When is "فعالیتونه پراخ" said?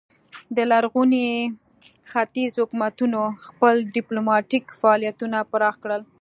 4.79-5.75